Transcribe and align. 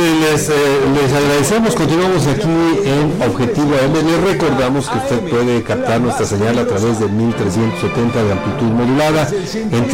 les, 0.00 0.48
eh, 0.48 0.52
les 0.94 1.12
agradecemos, 1.12 1.74
continuamos 1.74 2.26
aquí 2.26 2.48
en 2.84 3.12
Objetivo 3.28 3.74
M. 3.84 4.02
Les 4.02 4.20
recordamos 4.22 4.88
que 4.88 4.96
usted 4.96 5.20
puede 5.28 5.62
captar 5.62 6.00
nuestra 6.00 6.24
señal 6.24 6.58
a 6.58 6.66
través 6.66 6.98
del 6.98 7.10
1370 7.10 8.24
de 8.24 8.32
amplitud 8.32 8.68
modulada 8.68 9.28
en 9.54 9.86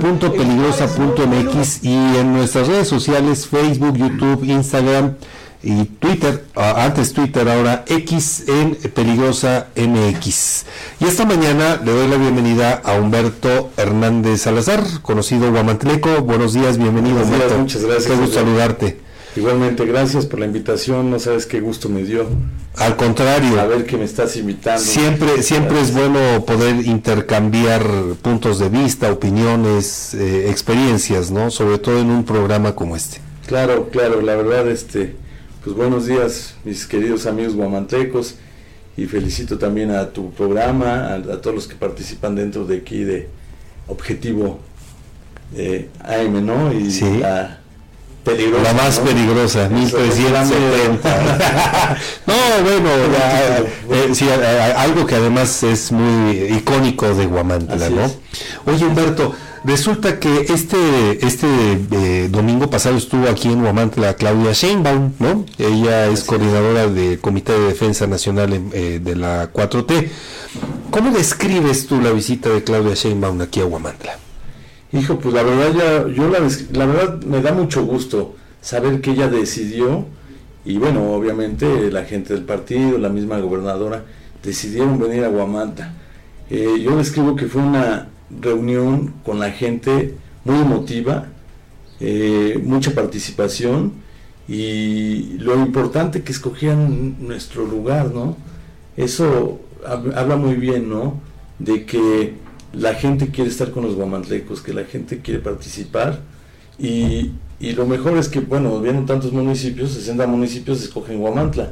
www.peligrosa.mx 0.00 1.82
y 1.82 1.96
en 1.96 2.34
nuestras 2.34 2.68
redes 2.68 2.86
sociales 2.86 3.48
Facebook, 3.48 3.96
YouTube, 3.96 4.44
Instagram 4.44 5.14
y 5.62 5.86
Twitter, 5.86 6.44
ah, 6.54 6.84
antes 6.84 7.12
Twitter, 7.12 7.48
ahora 7.48 7.84
X 7.88 8.44
en 8.46 8.76
Peligrosa 8.76 9.66
MX. 9.74 10.66
Y 11.00 11.04
esta 11.06 11.24
mañana 11.24 11.80
le 11.84 11.90
doy 11.90 12.06
la 12.06 12.16
bienvenida 12.16 12.80
a 12.84 12.92
Humberto 12.92 13.72
Hernández 13.76 14.42
Salazar, 14.42 14.84
conocido 15.02 15.50
Guamantleco. 15.50 16.20
Buenos 16.22 16.52
días, 16.52 16.78
bienvenido 16.78 17.24
Humberto. 17.24 17.58
muchas 17.58 17.82
gracias. 17.82 18.06
Qué 18.06 18.14
gusto 18.14 18.36
saludarte. 18.36 19.05
Igualmente, 19.36 19.84
gracias 19.84 20.24
por 20.24 20.40
la 20.40 20.46
invitación, 20.46 21.10
no 21.10 21.18
sabes 21.18 21.44
qué 21.44 21.60
gusto 21.60 21.90
me 21.90 22.04
dio. 22.04 22.26
Al 22.76 22.96
contrario. 22.96 23.60
A 23.60 23.66
ver 23.66 23.84
que 23.84 23.98
me 23.98 24.04
estás 24.04 24.36
invitando. 24.36 24.82
Siempre, 24.82 25.42
siempre 25.42 25.80
es 25.80 25.92
bueno 25.92 26.44
poder 26.46 26.86
intercambiar 26.86 27.86
puntos 28.22 28.58
de 28.58 28.70
vista, 28.70 29.12
opiniones, 29.12 30.14
eh, 30.14 30.50
experiencias, 30.50 31.30
¿no? 31.30 31.50
Sobre 31.50 31.78
todo 31.78 31.98
en 32.00 32.10
un 32.10 32.24
programa 32.24 32.74
como 32.74 32.96
este. 32.96 33.18
Claro, 33.46 33.90
claro, 33.90 34.22
la 34.22 34.36
verdad, 34.36 34.68
este, 34.68 35.14
pues 35.62 35.76
buenos 35.76 36.06
días, 36.06 36.54
mis 36.64 36.86
queridos 36.86 37.26
amigos 37.26 37.54
guamantecos, 37.54 38.36
y 38.96 39.04
felicito 39.04 39.58
también 39.58 39.90
a 39.90 40.10
tu 40.10 40.32
programa, 40.32 41.14
a, 41.14 41.22
todos 41.42 41.54
los 41.54 41.66
que 41.68 41.76
participan 41.76 42.34
dentro 42.34 42.64
de 42.64 42.78
aquí 42.78 43.04
de 43.04 43.28
Objetivo 43.86 44.60
eh, 45.54 45.90
AM, 46.02 46.44
¿no? 46.44 46.72
Y 46.72 46.90
sí. 46.90 47.22
La 48.26 48.72
más 48.72 48.98
peligrosa, 48.98 49.68
1370. 49.68 51.06
no, 52.26 52.34
bueno, 52.64 52.90
eh, 53.92 54.14
sí, 54.14 54.26
algo 54.76 55.06
que 55.06 55.14
además 55.14 55.62
es 55.62 55.92
muy 55.92 56.32
icónico 56.56 57.14
de 57.14 57.26
Guamantla, 57.26 57.88
¿no? 57.88 58.10
Oye, 58.66 58.84
Humberto, 58.84 59.32
resulta 59.62 60.18
que 60.18 60.46
este, 60.48 61.24
este 61.24 61.46
eh, 61.92 62.28
domingo 62.28 62.68
pasado 62.68 62.96
estuvo 62.96 63.28
aquí 63.28 63.46
en 63.46 63.62
Guamantla 63.62 64.14
Claudia 64.14 64.52
Sheinbaum, 64.52 65.12
¿no? 65.20 65.46
Ella 65.58 66.08
es 66.08 66.24
coordinadora 66.24 66.88
del 66.88 67.20
Comité 67.20 67.52
de 67.52 67.68
Defensa 67.68 68.08
Nacional 68.08 68.60
eh, 68.72 68.98
de 69.00 69.14
la 69.14 69.52
4T. 69.52 70.08
¿Cómo 70.90 71.12
describes 71.12 71.86
tú 71.86 72.00
la 72.00 72.10
visita 72.10 72.48
de 72.48 72.64
Claudia 72.64 72.94
Sheinbaum 72.94 73.40
aquí 73.40 73.60
a 73.60 73.64
Guamantla? 73.64 74.25
Hijo, 74.96 75.18
pues 75.18 75.34
la 75.34 75.42
verdad 75.42 75.72
ya, 75.74 76.08
yo 76.08 76.28
la, 76.28 76.86
verdad 76.86 77.22
me 77.22 77.42
da 77.42 77.52
mucho 77.52 77.84
gusto 77.84 78.34
saber 78.62 79.00
que 79.00 79.10
ella 79.10 79.28
decidió, 79.28 80.06
y 80.64 80.78
bueno, 80.78 81.12
obviamente 81.12 81.90
la 81.90 82.04
gente 82.04 82.32
del 82.34 82.44
partido, 82.44 82.96
la 82.98 83.10
misma 83.10 83.38
gobernadora, 83.38 84.04
decidieron 84.42 84.98
venir 84.98 85.24
a 85.24 85.28
Guamanta. 85.28 85.92
Eh, 86.48 86.80
yo 86.82 86.96
describo 86.96 87.36
que 87.36 87.46
fue 87.46 87.62
una 87.62 88.08
reunión 88.40 89.14
con 89.24 89.38
la 89.38 89.50
gente 89.50 90.14
muy 90.44 90.56
emotiva, 90.56 91.26
eh, 92.00 92.58
mucha 92.62 92.92
participación 92.92 93.92
y 94.48 95.38
lo 95.38 95.56
importante 95.56 96.22
que 96.22 96.32
escogían 96.32 97.16
nuestro 97.20 97.66
lugar, 97.66 98.12
¿no? 98.12 98.36
Eso 98.96 99.60
habla 99.84 100.36
muy 100.36 100.54
bien, 100.54 100.88
¿no? 100.88 101.20
De 101.58 101.84
que 101.84 102.45
la 102.78 102.94
gente 102.94 103.28
quiere 103.28 103.50
estar 103.50 103.70
con 103.70 103.84
los 103.84 103.94
guamantlecos, 103.94 104.60
que 104.60 104.74
la 104.74 104.84
gente 104.84 105.20
quiere 105.20 105.40
participar 105.40 106.20
y, 106.78 107.32
lo 107.58 107.86
mejor 107.86 108.18
es 108.18 108.28
que, 108.28 108.40
bueno, 108.40 108.80
vienen 108.80 109.06
tantos 109.06 109.32
municipios, 109.32 109.92
60 109.92 110.26
municipios 110.26 110.82
escogen 110.82 111.18
Guamantla. 111.18 111.70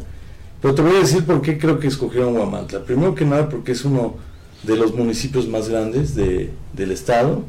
Pero 0.62 0.74
te 0.74 0.80
voy 0.80 0.96
a 0.96 1.00
decir 1.00 1.24
por 1.24 1.42
qué 1.42 1.58
creo 1.58 1.78
que 1.78 1.88
escogieron 1.88 2.34
Guamantla. 2.34 2.84
Primero 2.84 3.14
que 3.14 3.26
nada 3.26 3.50
porque 3.50 3.72
es 3.72 3.84
uno 3.84 4.14
de 4.62 4.76
los 4.76 4.94
municipios 4.94 5.46
más 5.46 5.68
grandes 5.68 6.14
de, 6.14 6.50
del 6.72 6.90
estado 6.90 7.44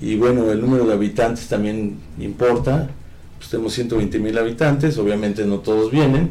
y 0.00 0.16
bueno, 0.16 0.50
el 0.50 0.62
número 0.62 0.86
de 0.86 0.94
habitantes 0.94 1.46
también 1.46 1.98
importa. 2.18 2.88
Pues 3.36 3.50
tenemos 3.50 3.74
120 3.74 4.18
mil 4.18 4.38
habitantes, 4.38 4.96
obviamente 4.96 5.44
no 5.44 5.58
todos 5.58 5.90
vienen, 5.90 6.30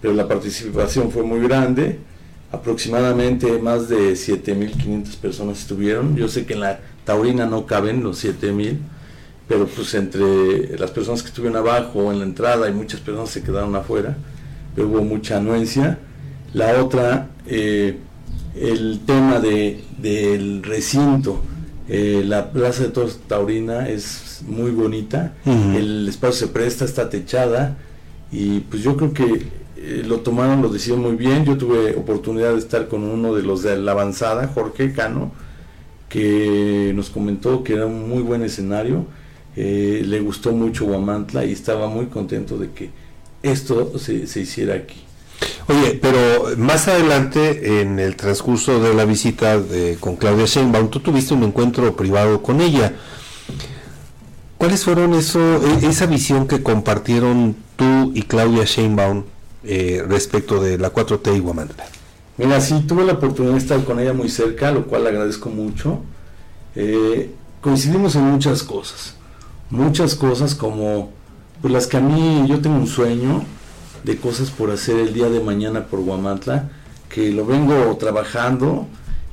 pero 0.00 0.14
la 0.14 0.28
participación 0.28 1.10
fue 1.10 1.24
muy 1.24 1.40
grande 1.40 1.98
aproximadamente 2.52 3.58
más 3.58 3.88
de 3.88 4.12
7.500 4.12 5.16
personas 5.16 5.58
estuvieron. 5.58 6.16
Yo 6.16 6.28
sé 6.28 6.44
que 6.44 6.52
en 6.52 6.60
la 6.60 6.80
Taurina 7.04 7.46
no 7.46 7.66
caben 7.66 8.02
los 8.02 8.22
7.000, 8.24 8.76
pero 9.48 9.66
pues 9.66 9.94
entre 9.94 10.78
las 10.78 10.90
personas 10.90 11.22
que 11.22 11.28
estuvieron 11.28 11.56
abajo 11.56 12.12
en 12.12 12.18
la 12.18 12.24
entrada 12.24 12.68
y 12.68 12.72
muchas 12.72 13.00
personas 13.00 13.30
se 13.30 13.42
quedaron 13.42 13.74
afuera, 13.74 14.16
pero 14.74 14.88
hubo 14.88 15.02
mucha 15.02 15.38
anuencia. 15.38 15.98
La 16.52 16.84
otra, 16.84 17.30
eh, 17.46 17.98
el 18.54 19.00
tema 19.06 19.40
de, 19.40 19.82
del 19.98 20.62
recinto. 20.62 21.42
Eh, 21.88 22.22
la 22.24 22.52
Plaza 22.52 22.84
de 22.84 22.90
Toros 22.90 23.18
Taurina 23.26 23.88
es 23.88 24.42
muy 24.46 24.70
bonita, 24.70 25.34
el 25.44 26.08
espacio 26.08 26.46
se 26.46 26.52
presta, 26.52 26.84
está 26.84 27.10
techada 27.10 27.76
y 28.30 28.60
pues 28.60 28.82
yo 28.82 28.96
creo 28.96 29.12
que 29.12 29.46
eh, 29.84 30.04
lo 30.06 30.20
tomaron, 30.20 30.62
lo 30.62 30.68
decidieron 30.68 31.02
muy 31.02 31.16
bien. 31.16 31.44
Yo 31.44 31.56
tuve 31.56 31.96
oportunidad 31.96 32.52
de 32.52 32.58
estar 32.58 32.86
con 32.86 33.02
uno 33.02 33.34
de 33.34 33.42
los 33.42 33.62
de 33.62 33.76
la 33.76 33.92
avanzada, 33.92 34.46
Jorge 34.46 34.92
Cano, 34.92 35.32
que 36.08 36.92
nos 36.94 37.10
comentó 37.10 37.64
que 37.64 37.74
era 37.74 37.86
un 37.86 38.08
muy 38.08 38.22
buen 38.22 38.42
escenario. 38.42 39.06
Eh, 39.56 40.02
le 40.06 40.20
gustó 40.20 40.52
mucho 40.52 40.86
Guamantla 40.86 41.44
y 41.44 41.52
estaba 41.52 41.88
muy 41.88 42.06
contento 42.06 42.56
de 42.58 42.70
que 42.70 42.90
esto 43.42 43.98
se, 43.98 44.14
hiciera 44.40 44.74
aquí. 44.74 45.02
Oye, 45.66 45.98
pero 46.00 46.56
más 46.56 46.86
adelante, 46.86 47.80
en 47.80 47.98
el 47.98 48.14
transcurso 48.14 48.80
de 48.80 48.94
la 48.94 49.04
visita 49.04 49.60
con 49.98 50.14
Claudia 50.14 50.46
Sheinbaum, 50.46 50.90
tú 50.90 51.00
tuviste 51.00 51.34
un 51.34 51.42
encuentro 51.42 51.96
privado 51.96 52.40
con 52.40 52.60
ella. 52.60 52.94
¿Cuáles 54.58 54.84
fueron 54.84 55.14
eso, 55.14 55.40
e, 55.40 55.86
esa 55.86 56.06
visión 56.06 56.46
que 56.46 56.62
compartieron 56.62 57.56
tú 57.74 58.12
y 58.14 58.22
Claudia 58.22 58.62
Sheinbaum 58.64 59.24
eh, 59.64 60.04
respecto 60.06 60.60
de 60.62 60.78
la 60.78 60.92
4T 60.92 61.36
y 61.36 61.40
Guamantla? 61.40 61.84
Mira, 62.38 62.60
sí, 62.60 62.84
tuve 62.86 63.04
la 63.04 63.14
oportunidad 63.14 63.52
de 63.52 63.58
estar 63.58 63.84
con 63.84 64.00
ella 64.00 64.12
muy 64.12 64.28
cerca, 64.28 64.72
lo 64.72 64.86
cual 64.86 65.06
agradezco 65.06 65.50
mucho. 65.50 66.00
Eh, 66.74 67.30
coincidimos 67.60 68.16
en 68.16 68.24
muchas 68.24 68.62
cosas, 68.62 69.14
muchas 69.70 70.14
cosas 70.14 70.54
como 70.54 71.10
pues 71.60 71.72
las 71.72 71.86
que 71.86 71.96
a 71.96 72.00
mí, 72.00 72.44
yo 72.48 72.60
tengo 72.60 72.76
un 72.76 72.88
sueño 72.88 73.44
de 74.02 74.16
cosas 74.16 74.50
por 74.50 74.70
hacer 74.70 74.98
el 74.98 75.14
día 75.14 75.28
de 75.28 75.38
mañana 75.38 75.86
por 75.86 76.00
Guamantla, 76.00 76.70
que 77.08 77.30
lo 77.30 77.46
vengo 77.46 77.96
trabajando 77.98 78.88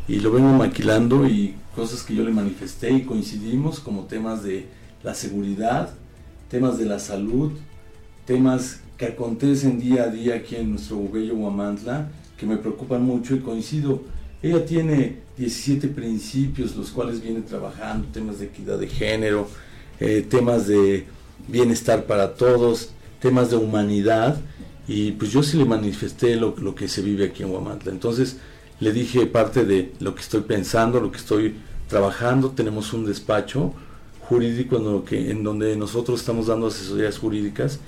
y 0.07 0.19
lo 0.19 0.31
vengo 0.31 0.49
maquilando 0.49 1.27
y 1.27 1.55
cosas 1.75 2.03
que 2.03 2.13
yo 2.13 2.23
le 2.23 2.31
manifesté 2.31 2.91
y 2.91 3.03
coincidimos 3.03 3.79
como 3.79 4.03
temas 4.03 4.43
de 4.43 4.67
la 5.01 5.15
seguridad, 5.15 5.93
temas 6.49 6.77
de 6.77 6.85
la 6.85 6.99
salud, 6.99 7.53
temas 8.29 8.81
que 8.95 9.07
acontecen 9.07 9.79
día 9.79 10.03
a 10.03 10.07
día 10.07 10.35
aquí 10.35 10.55
en 10.55 10.69
nuestro 10.69 11.03
bello 11.09 11.33
Huamantla, 11.33 12.09
que 12.37 12.45
me 12.45 12.57
preocupan 12.57 13.01
mucho 13.01 13.33
y 13.33 13.39
coincido. 13.39 14.03
Ella 14.43 14.63
tiene 14.63 15.15
17 15.35 15.87
principios, 15.87 16.75
los 16.75 16.91
cuales 16.91 17.23
viene 17.23 17.41
trabajando, 17.41 18.07
temas 18.13 18.37
de 18.37 18.45
equidad 18.45 18.77
de 18.77 18.87
género, 18.87 19.47
eh, 19.99 20.23
temas 20.29 20.67
de 20.67 21.07
bienestar 21.47 22.05
para 22.05 22.35
todos, 22.35 22.91
temas 23.19 23.49
de 23.49 23.55
humanidad, 23.55 24.39
y 24.87 25.13
pues 25.13 25.31
yo 25.31 25.41
sí 25.41 25.57
le 25.57 25.65
manifesté 25.65 26.35
lo, 26.35 26.53
que 26.75 26.87
se 26.87 27.01
vive 27.01 27.25
aquí 27.25 27.41
en 27.41 27.49
Huamantla. 27.49 27.91
Entonces 27.91 28.37
le 28.79 28.93
dije 28.93 29.25
parte 29.25 29.65
de 29.65 29.93
lo 29.99 30.13
que 30.13 30.21
estoy 30.21 30.41
pensando, 30.41 31.01
lo 31.01 31.11
que 31.11 31.17
estoy 31.17 31.55
trabajando, 31.87 32.51
tenemos 32.51 32.93
un 32.93 33.07
despacho 33.07 33.73
jurídico 34.21 35.03
en 35.09 35.43
donde 35.43 35.75
nosotros 35.75 36.19
estamos 36.19 36.45
dando 36.45 36.67
asesorías 36.67 37.17
jurídicas 37.17 37.79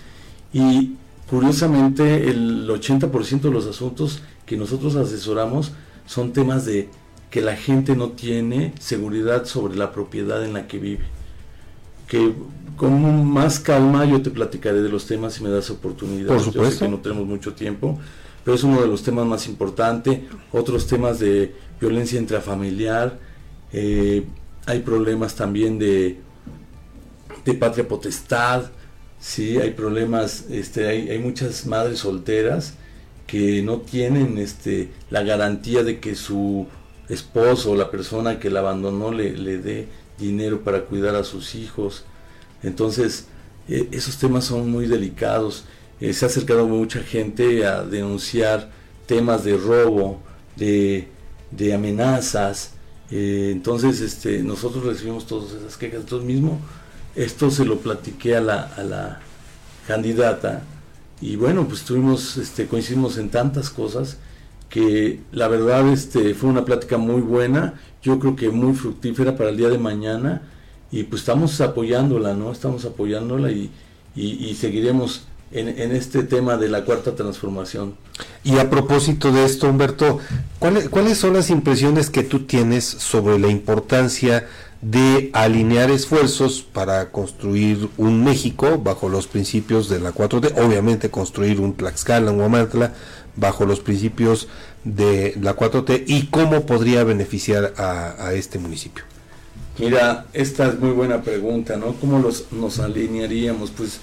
y 0.53 0.95
curiosamente 1.29 2.29
el 2.29 2.67
80% 2.67 3.41
de 3.41 3.51
los 3.51 3.65
asuntos 3.67 4.21
que 4.45 4.57
nosotros 4.57 4.95
asesoramos 4.95 5.71
son 6.05 6.33
temas 6.33 6.65
de 6.65 6.89
que 7.29 7.41
la 7.41 7.55
gente 7.55 7.95
no 7.95 8.09
tiene 8.09 8.73
seguridad 8.79 9.45
sobre 9.45 9.75
la 9.75 9.93
propiedad 9.93 10.43
en 10.43 10.53
la 10.53 10.67
que 10.67 10.77
vive. 10.77 11.05
Que 12.07 12.33
con 12.75 13.25
más 13.25 13.59
calma 13.59 14.03
yo 14.05 14.21
te 14.21 14.29
platicaré 14.29 14.81
de 14.81 14.89
los 14.89 15.05
temas 15.05 15.35
si 15.35 15.43
me 15.43 15.49
das 15.49 15.69
oportunidad. 15.69 16.27
Por 16.27 16.41
supuesto. 16.41 16.63
Yo 16.63 16.71
sé 16.71 16.85
que 16.85 16.91
no 16.91 16.97
tenemos 16.97 17.25
mucho 17.25 17.53
tiempo, 17.53 17.97
pero 18.43 18.55
es 18.55 18.63
uno 18.63 18.81
de 18.81 18.87
los 18.87 19.01
temas 19.03 19.25
más 19.25 19.47
importantes. 19.47 20.19
Otros 20.51 20.87
temas 20.87 21.19
de 21.19 21.55
violencia 21.79 22.19
intrafamiliar. 22.19 23.17
Eh, 23.71 24.25
hay 24.65 24.79
problemas 24.81 25.35
también 25.35 25.79
de, 25.79 26.19
de 27.45 27.53
patria 27.53 27.87
potestad 27.87 28.69
Sí, 29.21 29.59
hay 29.59 29.71
problemas, 29.71 30.45
este, 30.49 30.87
hay, 30.87 31.09
hay 31.09 31.19
muchas 31.19 31.67
madres 31.67 31.99
solteras 31.99 32.73
que 33.27 33.61
no 33.61 33.77
tienen 33.81 34.39
este, 34.39 34.89
la 35.11 35.21
garantía 35.21 35.83
de 35.83 35.99
que 35.99 36.15
su 36.15 36.67
esposo 37.07 37.71
o 37.71 37.75
la 37.75 37.91
persona 37.91 38.39
que 38.39 38.49
la 38.49 38.61
abandonó 38.61 39.11
le, 39.11 39.37
le 39.37 39.59
dé 39.59 39.87
dinero 40.17 40.61
para 40.63 40.85
cuidar 40.85 41.15
a 41.15 41.23
sus 41.23 41.53
hijos. 41.53 42.03
Entonces, 42.63 43.27
eh, 43.69 43.87
esos 43.91 44.17
temas 44.17 44.45
son 44.45 44.69
muy 44.71 44.87
delicados. 44.87 45.65
Eh, 45.99 46.13
se 46.13 46.25
ha 46.25 46.27
acercado 46.27 46.67
mucha 46.67 47.01
gente 47.01 47.65
a 47.65 47.83
denunciar 47.83 48.71
temas 49.05 49.43
de 49.43 49.55
robo, 49.55 50.19
de, 50.55 51.07
amenazas. 51.73 52.73
entonces, 53.11 54.01
este, 54.01 54.41
nosotros 54.41 54.83
recibimos 54.83 55.27
todas 55.27 55.51
esas 55.51 55.77
quejas. 55.77 56.01
Entonces 56.01 56.27
mismo, 56.27 56.59
esto 57.15 57.51
se 57.51 57.65
lo 57.65 57.77
platiqué 57.77 58.35
a 58.35 58.41
la, 58.41 58.61
a 58.61 58.83
la 58.83 59.19
candidata 59.87 60.63
y 61.21 61.35
bueno, 61.35 61.67
pues 61.67 61.83
tuvimos, 61.83 62.37
este, 62.37 62.65
coincidimos 62.65 63.17
en 63.17 63.29
tantas 63.29 63.69
cosas 63.69 64.17
que 64.69 65.19
la 65.31 65.47
verdad 65.47 65.87
este, 65.89 66.33
fue 66.33 66.49
una 66.49 66.65
plática 66.65 66.97
muy 66.97 67.21
buena, 67.21 67.75
yo 68.01 68.17
creo 68.19 68.35
que 68.35 68.49
muy 68.49 68.73
fructífera 68.73 69.37
para 69.37 69.51
el 69.51 69.57
día 69.57 69.69
de 69.69 69.77
mañana 69.77 70.41
y 70.91 71.03
pues 71.03 71.21
estamos 71.21 71.61
apoyándola, 71.61 72.33
¿no? 72.33 72.51
Estamos 72.51 72.85
apoyándola 72.85 73.51
y, 73.51 73.69
y, 74.15 74.55
seguiremos 74.55 75.25
en, 75.51 75.67
en, 75.67 75.91
este 75.95 76.23
tema 76.23 76.57
de 76.57 76.69
la 76.69 76.85
cuarta 76.85 77.15
transformación. 77.15 77.95
Y 78.43 78.57
a 78.57 78.69
propósito 78.69 79.31
de 79.31 79.45
esto, 79.45 79.69
Humberto, 79.69 80.19
¿cuáles, 80.59 80.89
¿cuáles 80.89 81.17
son 81.17 81.33
las 81.33 81.49
impresiones 81.49 82.09
que 82.09 82.23
tú 82.23 82.45
tienes 82.45 82.85
sobre 82.85 83.37
la 83.39 83.47
importancia 83.47 84.47
de 84.81 85.29
alinear 85.33 85.91
esfuerzos 85.91 86.61
para 86.61 87.11
construir 87.11 87.89
un 87.97 88.23
México 88.23 88.79
bajo 88.79 89.09
los 89.09 89.27
principios 89.27 89.89
de 89.89 89.99
la 89.99 90.11
4T, 90.11 90.59
obviamente 90.59 91.11
construir 91.11 91.59
un 91.59 91.75
Tlaxcala, 91.75 92.31
un 92.31 92.39
Huamantla, 92.39 92.93
bajo 93.35 93.65
los 93.65 93.79
principios 93.79 94.47
de 94.83 95.37
la 95.39 95.55
4T 95.55 96.03
y 96.07 96.27
cómo 96.27 96.65
podría 96.65 97.03
beneficiar 97.03 97.73
a, 97.77 98.33
este 98.33 98.57
municipio? 98.57 99.03
Mira, 99.77 100.25
esta 100.33 100.67
es 100.67 100.79
muy 100.79 100.91
buena 100.91 101.21
pregunta, 101.21 101.77
¿no? 101.77 101.93
¿Cómo 101.93 102.19
los, 102.19 102.51
nos 102.51 102.79
alinearíamos? 102.79 103.71
Pues 103.71 103.99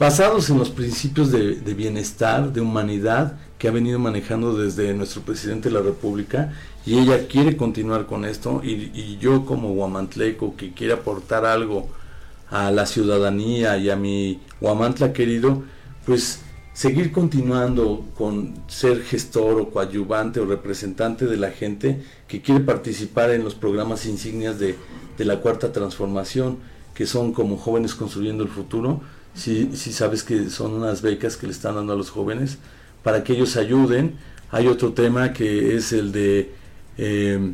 basados 0.00 0.48
en 0.48 0.56
los 0.56 0.70
principios 0.70 1.30
de, 1.30 1.74
bienestar, 1.74 2.54
de 2.54 2.62
humanidad 2.62 3.36
que 3.58 3.68
ha 3.68 3.70
venido 3.70 3.98
manejando 3.98 4.56
desde 4.56 4.94
nuestro 4.94 5.20
presidente 5.20 5.68
de 5.68 5.74
la 5.74 5.82
República 5.82 6.54
y 6.86 6.98
ella 6.98 7.28
quiere 7.28 7.54
continuar 7.54 8.06
con 8.06 8.24
esto 8.24 8.62
y, 8.64 9.18
yo 9.18 9.44
como 9.44 9.74
guamantleco 9.74 10.56
que 10.56 10.72
quiere 10.72 10.94
aportar 10.94 11.44
algo 11.44 11.90
a 12.48 12.70
la 12.70 12.86
ciudadanía 12.86 13.76
y 13.76 13.90
a 13.90 13.96
mi 13.96 14.40
guamantla 14.58 15.12
querido, 15.12 15.64
pues 16.06 16.40
seguir 16.72 17.12
continuando 17.12 18.06
con 18.16 18.54
ser 18.68 19.02
gestor 19.02 19.60
o 19.60 19.70
coadyuvante 19.70 20.40
o 20.40 20.46
representante 20.46 21.26
de 21.26 21.36
la 21.36 21.50
gente 21.50 22.02
que 22.26 22.40
quiere 22.40 22.64
participar 22.64 23.32
en 23.32 23.44
los 23.44 23.54
programas 23.54 24.06
insignias 24.06 24.58
de, 24.58 24.76
la 25.18 25.40
cuarta 25.40 25.70
transformación, 25.70 26.56
que 26.94 27.04
son 27.04 27.34
como 27.34 27.58
jóvenes 27.58 27.94
construyendo 27.94 28.42
el 28.42 28.48
futuro, 28.48 29.02
si, 29.34 29.76
si 29.76 29.92
sabes 29.92 30.22
que 30.22 30.50
son 30.50 30.72
unas 30.74 31.02
becas 31.02 31.36
que 31.36 31.46
le 31.46 31.52
están 31.52 31.74
dando 31.74 31.92
a 31.92 31.96
los 31.96 32.10
jóvenes 32.10 32.58
para 33.02 33.24
que 33.24 33.32
ellos 33.34 33.56
ayuden. 33.56 34.14
Hay 34.50 34.66
otro 34.66 34.92
tema 34.92 35.32
que 35.32 35.76
es 35.76 35.92
el 35.92 36.12
de, 36.12 36.50
eh, 36.98 37.52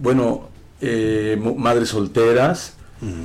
bueno, 0.00 0.48
eh, 0.80 1.40
madres 1.56 1.90
solteras, 1.90 2.74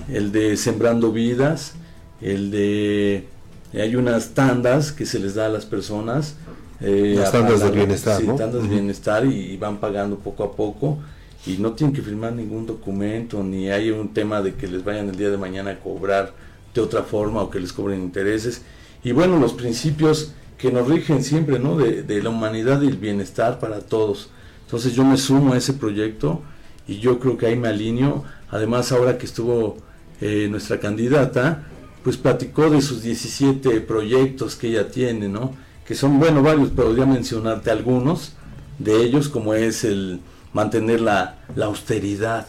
el 0.08 0.32
de 0.32 0.56
sembrando 0.56 1.12
vidas, 1.12 1.74
el 2.22 2.52
de 2.52 3.28
hay 3.74 3.96
unas 3.96 4.30
tandas 4.30 4.92
que 4.92 5.06
se 5.06 5.20
les 5.20 5.34
da 5.34 5.48
a 5.48 5.50
las 5.50 5.66
personas. 5.66 6.36
Eh, 6.80 7.16
las 7.18 7.32
tandas 7.32 7.62
de 7.62 7.72
bienestar, 7.72 8.20
sí, 8.20 8.28
tandas 8.38 8.64
de 8.64 8.68
bienestar 8.68 9.26
y, 9.26 9.56
van 9.58 9.78
pagando 9.78 10.18
poco 10.18 10.44
a 10.44 10.56
poco 10.56 11.00
y 11.46 11.58
no 11.58 11.72
tienen 11.74 11.96
que 11.96 12.02
firmar 12.02 12.34
ningún 12.34 12.66
documento 12.66 13.42
ni 13.44 13.70
hay 13.70 13.90
un 13.90 14.14
tema 14.14 14.42
de 14.42 14.54
que 14.54 14.68
les 14.68 14.84
vayan 14.84 15.10
el 15.10 15.16
día 15.16 15.30
de 15.30 15.38
mañana 15.38 15.72
a 15.72 15.80
cobrar 15.80 16.34
de 16.74 16.82
otra 16.82 17.04
forma 17.04 17.42
o 17.42 17.50
que 17.50 17.60
les 17.60 17.74
cobren 17.74 18.02
intereses. 18.02 18.62
Y 19.04 19.12
bueno, 19.12 19.38
los 19.38 19.54
principios 19.54 20.34
que 20.58 20.72
nos 20.72 20.88
rigen 20.88 21.24
siempre, 21.24 21.60
¿no? 21.60 21.78
De, 21.78 22.24
la 22.24 22.30
humanidad 22.30 22.82
y 22.82 22.88
el 22.88 22.98
bienestar 22.98 23.60
para 23.60 23.82
todos. 23.82 24.30
Entonces 24.66 24.94
yo 24.94 25.04
me 25.04 25.18
sumo 25.18 25.54
a 25.54 25.58
ese 25.58 25.74
proyecto 25.74 26.42
y 26.88 27.00
yo 27.00 27.20
creo 27.20 27.38
que 27.38 27.48
ahí 27.48 27.56
me 27.56 27.68
alineo. 27.68 28.24
Además, 28.50 28.92
ahora 28.92 29.18
que 29.18 29.26
estuvo 29.26 29.78
eh, 30.22 30.48
nuestra 30.50 30.80
candidata, 30.80 31.68
pues 32.04 32.18
platicó 32.18 32.70
de 32.70 32.82
sus 32.82 33.02
17 33.02 33.82
proyectos 33.82 34.56
que 34.56 34.70
ella 34.70 34.90
tiene, 34.90 35.28
¿no? 35.28 35.54
Que 35.86 35.96
son, 35.96 36.20
bueno, 36.20 36.42
varios, 36.42 36.70
pero 36.70 36.88
podría 36.88 37.06
mencionarte 37.06 37.72
algunos 37.72 38.34
de 38.80 39.04
ellos, 39.04 39.30
como 39.30 39.54
es 39.54 39.84
el 39.84 40.22
mantener 40.54 41.02
la, 41.02 41.38
austeridad. 41.62 42.48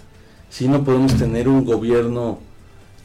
Si 0.50 0.68
no 0.68 0.84
podemos 0.84 1.14
tener 1.14 1.48
un 1.48 1.64
gobierno 1.64 2.38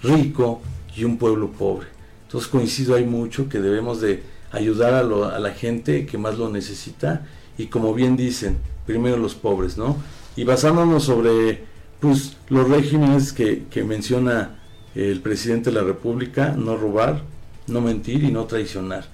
rico 0.04 0.62
y 0.96 1.04
un 1.04 1.18
pueblo 1.18 1.52
pobre. 1.52 1.88
Entonces 2.24 2.50
coincido 2.50 2.96
hay 2.96 3.06
mucho 3.06 3.50
que 3.50 3.60
debemos 3.60 4.02
de 4.02 4.24
ayudar 4.52 4.94
a, 4.94 5.00
a, 5.00 5.40
la 5.40 5.52
gente 5.52 6.06
que 6.06 6.18
más 6.18 6.38
lo 6.38 6.50
necesita 6.50 7.26
y 7.58 7.68
como 7.68 7.94
bien 7.94 8.16
dicen, 8.16 8.58
primero 8.86 9.18
los 9.18 9.36
pobres, 9.36 9.78
¿no? 9.78 9.98
Y 10.36 10.44
basándonos 10.44 11.04
sobre 11.04 11.64
pues, 12.00 12.38
los 12.50 12.70
regímenes 12.70 13.34
que, 13.34 13.66
que 13.70 13.84
menciona 13.84 14.60
el 14.96 15.22
presidente 15.22 15.70
de 15.70 15.76
la 15.76 15.84
República, 15.84 16.56
no 16.58 16.78
robar, 16.78 17.22
no 17.68 17.82
mentir 17.82 18.24
y 18.24 18.32
no 18.32 18.46
traicionar. 18.46 19.06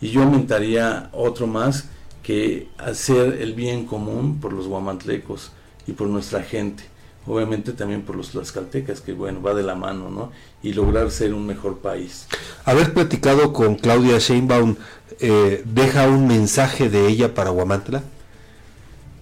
Y 0.00 0.08
yo 0.08 0.22
aumentaría 0.22 1.08
otro 1.12 1.46
más 1.46 1.88
que 2.22 2.68
hacer 2.78 3.40
el 3.40 3.54
bien 3.54 3.86
común 3.86 4.40
por 4.40 4.52
los 4.52 4.66
guamantlecos 4.66 5.52
y 5.86 5.92
por 5.92 6.08
nuestra 6.08 6.42
gente. 6.42 6.84
Obviamente 7.26 7.72
también 7.72 8.02
por 8.02 8.16
los 8.16 8.30
tlaxcaltecas, 8.30 9.00
que 9.00 9.12
bueno, 9.14 9.40
va 9.40 9.54
de 9.54 9.62
la 9.62 9.74
mano, 9.74 10.10
¿no? 10.10 10.30
Y 10.62 10.74
lograr 10.74 11.10
ser 11.10 11.32
un 11.32 11.46
mejor 11.46 11.78
país. 11.78 12.26
Haber 12.64 12.92
platicado 12.92 13.52
con 13.52 13.76
Claudia 13.76 14.18
Sheinbaum, 14.18 14.76
eh, 15.20 15.62
¿deja 15.64 16.08
un 16.08 16.26
mensaje 16.26 16.90
de 16.90 17.08
ella 17.08 17.34
para 17.34 17.50
Guamantla? 17.50 18.02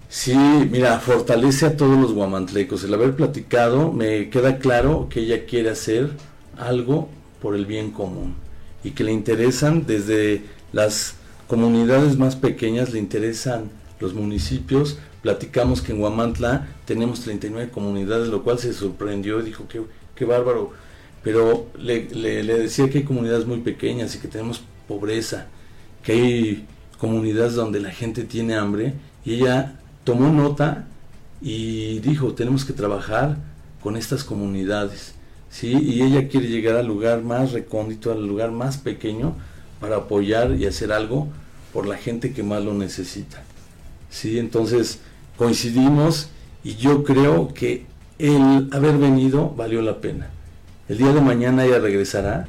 Sí, 0.09 0.35
mira, 0.35 0.99
fortalece 0.99 1.65
a 1.65 1.75
todos 1.75 1.97
los 1.97 2.13
guamantlecos. 2.13 2.83
El 2.83 2.93
haber 2.93 3.15
platicado, 3.15 3.91
me 3.91 4.29
queda 4.29 4.59
claro 4.59 5.07
que 5.09 5.21
ella 5.21 5.47
quiere 5.47 5.71
hacer 5.71 6.11
algo 6.55 7.09
por 7.41 7.55
el 7.55 7.65
bien 7.65 7.89
común 7.89 8.35
y 8.83 8.91
que 8.91 9.03
le 9.03 9.11
interesan 9.11 9.87
desde 9.87 10.43
las 10.71 11.15
comunidades 11.47 12.17
más 12.17 12.35
pequeñas, 12.35 12.91
le 12.91 12.99
interesan 12.99 13.71
los 13.99 14.13
municipios. 14.13 14.99
Platicamos 15.23 15.81
que 15.81 15.93
en 15.93 15.99
Guamantla 15.99 16.67
tenemos 16.85 17.21
39 17.21 17.71
comunidades, 17.71 18.27
lo 18.27 18.43
cual 18.43 18.59
se 18.59 18.73
sorprendió 18.73 19.39
y 19.39 19.43
dijo 19.43 19.67
que 19.67 19.81
qué 20.15 20.25
bárbaro. 20.25 20.71
Pero 21.23 21.67
le, 21.79 22.09
le 22.13 22.43
decía 22.59 22.89
que 22.89 22.99
hay 22.99 23.03
comunidades 23.03 23.47
muy 23.47 23.61
pequeñas 23.61 24.13
y 24.13 24.19
que 24.19 24.27
tenemos 24.27 24.61
pobreza, 24.87 25.47
que 26.03 26.11
hay 26.11 26.67
comunidades 26.99 27.55
donde 27.55 27.79
la 27.79 27.91
gente 27.91 28.23
tiene 28.23 28.55
hambre 28.55 28.93
y 29.25 29.35
ella 29.35 29.79
tomó 30.03 30.29
nota 30.29 30.85
y 31.41 31.99
dijo, 31.99 32.33
tenemos 32.33 32.65
que 32.65 32.73
trabajar 32.73 33.37
con 33.81 33.97
estas 33.97 34.23
comunidades, 34.23 35.13
¿sí? 35.49 35.77
Y 35.81 36.01
ella 36.01 36.29
quiere 36.29 36.47
llegar 36.47 36.77
al 36.77 36.87
lugar 36.87 37.21
más 37.21 37.51
recóndito, 37.51 38.11
al 38.11 38.25
lugar 38.25 38.51
más 38.51 38.77
pequeño, 38.77 39.35
para 39.79 39.97
apoyar 39.97 40.55
y 40.55 40.65
hacer 40.65 40.93
algo 40.93 41.27
por 41.73 41.85
la 41.85 41.97
gente 41.97 42.33
que 42.33 42.43
más 42.43 42.63
lo 42.63 42.73
necesita, 42.73 43.43
¿sí? 44.09 44.39
Entonces, 44.39 44.99
coincidimos 45.37 46.29
y 46.63 46.75
yo 46.75 47.03
creo 47.03 47.53
que 47.53 47.85
el 48.19 48.69
haber 48.71 48.97
venido 48.97 49.49
valió 49.55 49.81
la 49.81 49.99
pena. 49.99 50.29
El 50.87 50.97
día 50.97 51.13
de 51.13 51.21
mañana 51.21 51.65
ella 51.65 51.79
regresará 51.79 52.47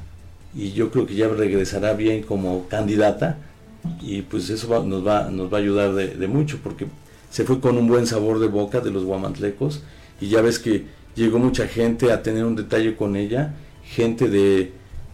y 0.54 0.72
yo 0.72 0.90
creo 0.90 1.06
que 1.06 1.14
ya 1.14 1.28
regresará 1.28 1.94
bien 1.94 2.22
como 2.22 2.66
candidata 2.68 3.38
y 4.00 4.22
pues 4.22 4.50
eso 4.50 4.84
nos, 4.84 5.06
va, 5.06 5.30
nos 5.30 5.52
va 5.52 5.58
a 5.58 5.60
ayudar 5.60 5.94
de, 5.94 6.28
mucho 6.28 6.58
porque 6.62 6.86
se 7.30 7.44
fue 7.44 7.60
con 7.60 7.76
un 7.76 7.88
buen 7.88 8.06
sabor 8.06 8.38
de 8.38 8.46
boca 8.46 8.80
de 8.80 8.90
los 8.90 9.04
guamantlecos 9.04 9.82
y 10.20 10.28
ya 10.28 10.40
ves 10.40 10.58
que 10.58 10.86
llegó 11.16 11.38
mucha 11.38 11.66
gente 11.66 12.12
a 12.12 12.22
tener 12.22 12.44
un 12.44 12.56
detalle 12.56 12.96
con 12.96 13.16
ella, 13.16 13.54
gente 13.84 14.28
de, 14.28 14.72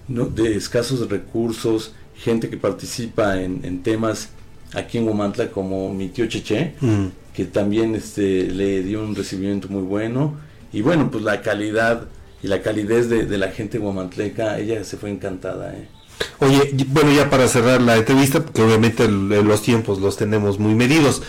de 0.08 0.56
escasos 0.56 1.08
recursos, 1.08 1.94
gente 2.14 2.50
que 2.50 2.56
participa 2.56 3.40
en, 3.40 3.82
temas 3.82 4.30
aquí 4.74 4.98
en 4.98 5.06
Guamantla 5.06 5.50
como 5.50 5.92
mi 5.92 6.08
tío 6.08 6.26
Cheche, 6.26 6.74
mm. 6.80 7.06
Que 7.34 7.44
también 7.44 7.94
este, 7.94 8.44
le 8.44 8.82
dio 8.82 9.02
un 9.02 9.14
recibimiento 9.14 9.68
muy 9.68 9.82
bueno 9.82 10.36
y 10.72 10.82
bueno, 10.82 11.10
pues 11.10 11.24
la 11.24 11.42
calidad 11.42 12.06
y 12.42 12.48
la 12.48 12.62
calidez 12.62 13.08
de, 13.08 13.38
la 13.38 13.48
gente 13.48 13.78
guamantleca, 13.78 14.58
ella 14.58 14.82
se 14.84 14.96
fue 14.96 15.10
encantada. 15.10 15.74
¿eh? 15.74 15.88
Oye, 16.38 16.74
bueno, 16.88 17.12
ya 17.12 17.28
para 17.28 17.48
cerrar 17.48 17.82
la 17.82 17.96
entrevista, 17.96 18.40
porque 18.40 18.62
obviamente 18.62 19.08
los 19.08 19.62
tiempos 19.62 20.00
los 20.00 20.16
tenemos 20.16 20.58
muy 20.58 20.74
medidos. 20.74 21.22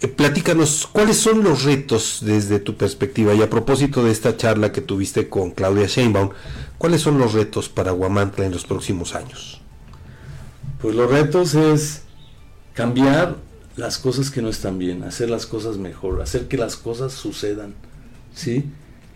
Eh, 0.00 0.08
platícanos, 0.08 0.88
¿cuáles 0.90 1.16
son 1.16 1.42
los 1.42 1.64
retos 1.64 2.20
desde 2.22 2.58
tu 2.58 2.76
perspectiva? 2.76 3.32
Y 3.34 3.42
a 3.42 3.50
propósito 3.50 4.04
de 4.04 4.10
esta 4.10 4.36
charla 4.36 4.72
que 4.72 4.80
tuviste 4.80 5.28
con 5.28 5.52
Claudia 5.52 5.86
Sheinbaum, 5.86 6.30
¿cuáles 6.78 7.00
son 7.00 7.18
los 7.18 7.32
retos 7.32 7.68
para 7.68 7.92
Guamantla 7.92 8.44
en 8.44 8.52
los 8.52 8.64
próximos 8.64 9.14
años? 9.14 9.60
Pues 10.80 10.94
los 10.94 11.10
retos 11.10 11.54
es 11.54 12.02
cambiar 12.74 13.36
las 13.80 13.98
cosas 13.98 14.30
que 14.30 14.42
no 14.42 14.50
están 14.50 14.78
bien, 14.78 15.02
hacer 15.04 15.30
las 15.30 15.46
cosas 15.46 15.78
mejor, 15.78 16.20
hacer 16.20 16.48
que 16.48 16.58
las 16.58 16.76
cosas 16.76 17.14
sucedan, 17.14 17.74
¿sí? 18.34 18.66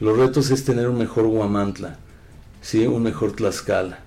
Los 0.00 0.16
retos 0.16 0.50
es 0.50 0.64
tener 0.64 0.88
un 0.88 0.99
mejor 0.99 1.26
Guamantla, 1.26 1.99
¿sí? 2.62 2.87
Un 2.87 3.02
mejor 3.02 3.33
Tlaxcala, 3.33 4.00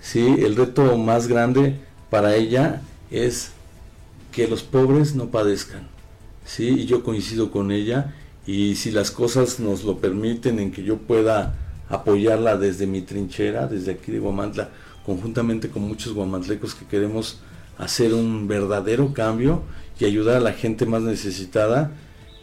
¿sí? 0.00 0.26
El 0.38 0.56
reto 0.56 0.96
más 0.96 1.28
grande 1.28 1.76
para 2.08 2.34
ella 2.34 2.80
es 3.10 3.50
que 4.32 4.48
los 4.48 4.62
pobres 4.62 5.14
no 5.14 5.26
padezcan, 5.26 5.86
¿sí? 6.46 6.68
Y 6.68 6.86
yo 6.86 7.04
coincido 7.04 7.50
con 7.50 7.70
ella 7.70 8.14
y 8.46 8.76
si 8.76 8.90
las 8.90 9.10
cosas 9.10 9.60
nos 9.60 9.84
lo 9.84 9.98
permiten 9.98 10.58
en 10.58 10.72
que 10.72 10.84
yo 10.84 10.96
pueda 10.96 11.54
apoyarla 11.90 12.56
desde 12.56 12.86
mi 12.86 13.02
trinchera, 13.02 13.66
desde 13.66 13.92
aquí 13.92 14.10
de 14.10 14.20
Guamantla, 14.20 14.70
conjuntamente 15.04 15.68
con 15.68 15.82
muchos 15.82 16.14
guamantlecos 16.14 16.74
que 16.74 16.86
queremos 16.86 17.40
hacer 17.76 18.12
un 18.14 18.48
verdadero 18.48 19.12
cambio 19.12 19.62
y 19.98 20.04
ayudar 20.04 20.36
a 20.36 20.40
la 20.40 20.52
gente 20.52 20.86
más 20.86 21.02
necesitada, 21.02 21.92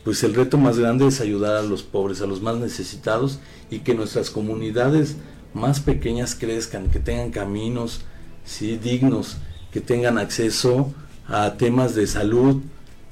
pues 0.03 0.23
el 0.23 0.35
reto 0.35 0.57
más 0.57 0.77
grande 0.77 1.07
es 1.07 1.21
ayudar 1.21 1.55
a 1.55 1.63
los 1.63 1.83
pobres, 1.83 2.21
a 2.21 2.27
los 2.27 2.41
más 2.41 2.57
necesitados 2.57 3.39
y 3.71 3.79
que 3.79 3.95
nuestras 3.95 4.29
comunidades 4.29 5.15
más 5.53 5.79
pequeñas 5.79 6.35
crezcan, 6.35 6.89
que 6.91 6.99
tengan 6.99 7.31
caminos 7.31 8.01
¿sí? 8.43 8.77
dignos, 8.77 9.37
que 9.71 9.81
tengan 9.81 10.17
acceso 10.17 10.93
a 11.27 11.53
temas 11.53 11.95
de 11.95 12.07
salud, 12.07 12.61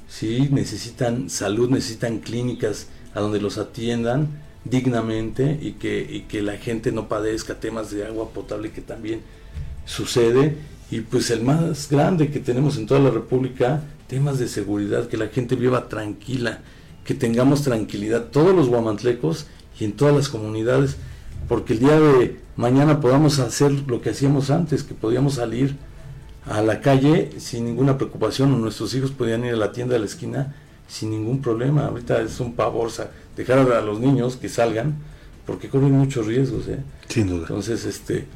¿sí? 0.08 0.48
necesitan 0.52 1.30
salud, 1.30 1.70
necesitan 1.70 2.18
clínicas 2.18 2.88
a 3.14 3.20
donde 3.20 3.40
los 3.40 3.58
atiendan 3.58 4.42
dignamente 4.64 5.58
y 5.60 5.72
que, 5.72 6.00
y 6.08 6.22
que 6.22 6.42
la 6.42 6.56
gente 6.56 6.92
no 6.92 7.08
padezca 7.08 7.60
temas 7.60 7.90
de 7.90 8.06
agua 8.06 8.30
potable 8.30 8.70
que 8.70 8.80
también 8.80 9.20
sucede 9.84 10.56
y 10.90 11.00
pues 11.00 11.30
el 11.30 11.42
más 11.42 11.88
grande 11.90 12.30
que 12.30 12.40
tenemos 12.40 12.76
en 12.76 12.86
toda 12.86 13.00
la 13.00 13.10
República, 13.10 13.82
temas 14.14 14.38
de 14.38 14.46
seguridad, 14.46 15.08
que 15.08 15.16
la 15.16 15.26
gente 15.26 15.56
viva 15.56 15.88
tranquila, 15.88 16.60
que 17.04 17.14
tengamos 17.14 17.62
tranquilidad, 17.62 18.26
todos 18.26 18.54
los 18.54 18.68
guamantlecos 18.68 19.46
y 19.80 19.84
en 19.86 19.92
todas 19.94 20.14
las 20.14 20.28
comunidades, 20.28 20.98
porque 21.48 21.72
el 21.72 21.80
día 21.80 21.98
de 21.98 22.38
mañana 22.54 23.00
podamos 23.00 23.40
hacer 23.40 23.72
lo 23.88 24.00
que 24.00 24.10
hacíamos 24.10 24.50
antes, 24.50 24.84
que 24.84 24.94
podíamos 24.94 25.34
salir 25.34 25.74
a 26.46 26.62
la 26.62 26.80
calle 26.80 27.32
sin 27.38 27.64
ninguna 27.64 27.98
preocupación, 27.98 28.54
o 28.54 28.56
nuestros 28.56 28.94
hijos 28.94 29.10
podían 29.10 29.44
ir 29.44 29.54
a 29.54 29.56
la 29.56 29.72
tienda 29.72 29.94
de 29.94 29.98
la 29.98 30.06
esquina 30.06 30.54
sin 30.86 31.10
ningún 31.10 31.42
problema. 31.42 31.86
Ahorita 31.86 32.22
es 32.22 32.38
un 32.38 32.54
pavor 32.54 32.92
dejar 33.36 33.58
a 33.58 33.80
los 33.80 33.98
niños 33.98 34.36
que 34.36 34.48
salgan, 34.48 34.94
porque 35.44 35.68
corren 35.68 35.90
muchos 35.90 36.24
riesgos. 36.26 36.68
¿eh? 36.68 36.78
Sin 37.08 37.26
duda. 37.26 37.46
Entonces, 37.48 37.84
este, 37.84 38.26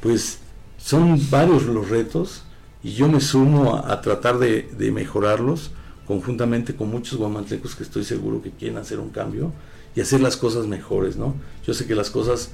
pues 0.00 0.40
son 0.78 1.16
varios 1.30 1.62
los 1.66 1.90
retos 1.90 2.42
y 2.82 2.94
yo 2.94 3.08
me 3.08 3.20
sumo 3.20 3.76
a, 3.76 4.00
tratar 4.00 4.38
de, 4.38 4.68
mejorarlos 4.92 5.70
conjuntamente 6.06 6.74
con 6.74 6.90
muchos 6.90 7.18
guamantlecos 7.18 7.76
que 7.76 7.84
estoy 7.84 8.04
seguro 8.04 8.42
que 8.42 8.50
quieren 8.50 8.76
hacer 8.76 8.98
un 8.98 9.10
cambio 9.10 9.52
y 9.94 10.00
hacer 10.00 10.20
las 10.20 10.36
cosas 10.36 10.66
mejores, 10.66 11.16
¿no? 11.16 11.34
Yo 11.64 11.74
sé 11.74 11.86
que 11.86 11.94
las 11.94 12.10
cosas 12.10 12.50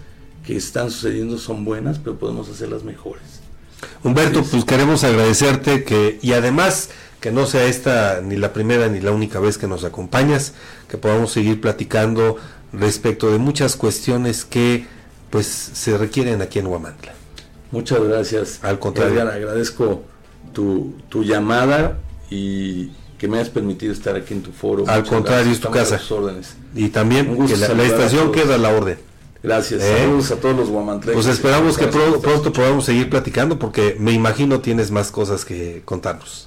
que 0.47 0.56
están 0.56 0.90
sucediendo 0.90 1.38
son 1.38 1.64
buenas, 1.64 1.99
pero 1.99 2.18
podemos 2.18 2.49
hacerlas 2.50 2.85
mejores. 2.85 3.40
Humberto, 4.04 4.42
pues 4.44 4.64
queremos 4.64 5.04
agradecerte 5.04 5.85
que, 5.85 6.18
y 6.20 6.32
además 6.32 6.90
que 7.20 7.32
no 7.32 7.47
sea 7.47 7.64
esta 7.64 8.20
ni 8.20 8.37
la 8.37 8.52
primera 8.52 8.88
ni 8.88 9.00
la 9.00 9.12
única 9.12 9.40
vez 9.40 9.56
que 9.58 9.66
nos 9.66 9.85
acompañas, 9.85 10.52
que 10.88 10.99
podamos 10.99 11.32
seguir 11.32 11.61
platicando 11.61 12.37
respecto 12.73 13.30
de 13.30 13.38
muchas 13.38 13.76
cuestiones 13.76 14.44
que 14.44 14.87
pues 15.30 15.47
se 15.47 15.97
requieren 15.97 16.42
aquí 16.42 16.58
en 16.58 16.66
Huamantla. 16.66 17.14
Muchas 17.70 18.02
gracias. 18.02 18.61
Al 18.62 18.78
contrario. 18.78 19.23
agradezco 19.23 20.04
tu, 20.52 20.95
tu, 21.09 21.25
llamada 21.25 21.99
y 22.30 22.90
que 23.18 23.28
me 23.28 23.38
hayas 23.38 23.50
permitido 23.50 23.92
estar 23.92 24.16
aquí 24.16 24.35
en 24.35 24.42
tu 24.42 24.52
foro. 24.52 24.85
Al 24.87 25.04
contrario, 25.04 25.50
es 25.50 25.61
tu 25.61 25.71
casa. 25.71 26.00
Y 26.75 26.88
también 26.88 27.47
que 27.47 27.57
la, 27.57 27.85
estación 27.85 28.33
queda 28.33 28.54
a 28.54 28.59
la 28.59 28.71
orden. 28.71 28.99
Gracias, 29.42 29.83
¿Eh? 29.83 29.99
saludos 29.99 30.30
a 30.33 30.37
todos 30.37 30.57
los 30.57 30.68
guamantlecos. 30.68 31.25
Pues 31.25 31.35
esperamos 31.35 31.78
que 31.78 31.87
pronto 31.87 32.52
podamos 32.52 32.85
seguir 32.85 33.09
platicando 33.09 33.59
porque 33.59 33.97
me 33.99 34.12
imagino 34.12 34.61
tienes 34.61 34.90
más 34.90 35.11
cosas 35.11 35.45
que 35.45 35.83
contarnos. 35.85 36.47